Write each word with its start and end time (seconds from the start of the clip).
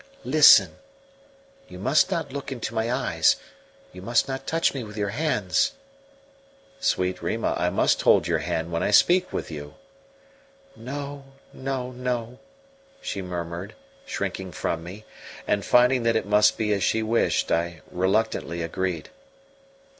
"Listen! 0.25 0.77
You 1.67 1.77
must 1.77 2.09
not 2.09 2.33
look 2.33 2.51
into 2.51 2.73
my 2.73 2.91
eyes, 2.91 3.35
you 3.93 4.01
must 4.01 4.27
not 4.27 4.47
touch 4.47 4.73
me 4.73 4.83
with 4.83 4.97
your 4.97 5.09
hands." 5.09 5.73
"Sweet 6.79 7.21
Rima, 7.21 7.53
I 7.55 7.69
must 7.69 8.01
hold 8.01 8.27
your 8.27 8.39
hand 8.39 8.71
when 8.71 8.81
I 8.81 8.89
speak 8.89 9.31
with 9.31 9.51
you." 9.51 9.75
"No, 10.75 11.25
no, 11.53 11.91
no," 11.91 12.39
she 12.99 13.21
murmured, 13.21 13.75
shrinking 14.07 14.53
from 14.53 14.83
me; 14.83 15.05
and 15.45 15.63
finding 15.63 16.01
that 16.01 16.15
it 16.15 16.25
must 16.25 16.57
be 16.57 16.73
as 16.73 16.81
she 16.83 17.03
wished, 17.03 17.51
I 17.51 17.81
reluctantly 17.91 18.63
agreed. 18.63 19.09